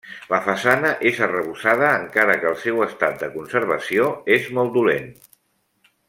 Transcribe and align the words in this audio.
La 0.29 0.37
façana 0.45 0.93
és 1.09 1.19
arrebossada, 1.25 1.91
encara 2.05 2.37
que 2.45 2.49
el 2.53 2.57
seu 2.63 2.81
estat 2.87 3.21
de 3.25 3.29
conservació 3.37 4.07
és 4.37 4.49
molt 4.61 4.77
dolent. 4.83 5.13